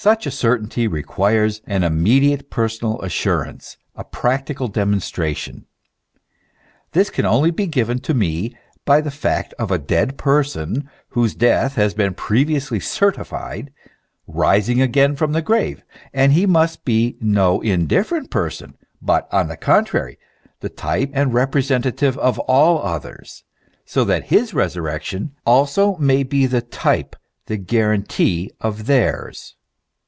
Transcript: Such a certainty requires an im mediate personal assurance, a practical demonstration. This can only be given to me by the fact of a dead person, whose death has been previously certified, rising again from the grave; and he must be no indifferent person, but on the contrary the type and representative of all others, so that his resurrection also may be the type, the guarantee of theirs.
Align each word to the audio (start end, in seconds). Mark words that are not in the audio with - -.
Such 0.00 0.26
a 0.26 0.30
certainty 0.30 0.86
requires 0.86 1.60
an 1.66 1.82
im 1.82 2.00
mediate 2.00 2.50
personal 2.50 3.00
assurance, 3.02 3.76
a 3.96 4.04
practical 4.04 4.68
demonstration. 4.68 5.66
This 6.92 7.10
can 7.10 7.26
only 7.26 7.50
be 7.50 7.66
given 7.66 7.98
to 8.02 8.14
me 8.14 8.56
by 8.84 9.00
the 9.00 9.10
fact 9.10 9.54
of 9.58 9.72
a 9.72 9.76
dead 9.78 10.16
person, 10.16 10.88
whose 11.08 11.34
death 11.34 11.74
has 11.74 11.94
been 11.94 12.14
previously 12.14 12.78
certified, 12.78 13.72
rising 14.28 14.80
again 14.80 15.16
from 15.16 15.32
the 15.32 15.42
grave; 15.42 15.82
and 16.14 16.30
he 16.32 16.46
must 16.46 16.84
be 16.84 17.16
no 17.20 17.60
indifferent 17.60 18.30
person, 18.30 18.74
but 19.02 19.26
on 19.32 19.48
the 19.48 19.56
contrary 19.56 20.16
the 20.60 20.68
type 20.68 21.10
and 21.12 21.34
representative 21.34 22.16
of 22.18 22.38
all 22.38 22.80
others, 22.84 23.42
so 23.84 24.04
that 24.04 24.26
his 24.26 24.54
resurrection 24.54 25.32
also 25.44 25.96
may 25.96 26.22
be 26.22 26.46
the 26.46 26.62
type, 26.62 27.16
the 27.46 27.56
guarantee 27.56 28.48
of 28.60 28.86
theirs. 28.86 29.56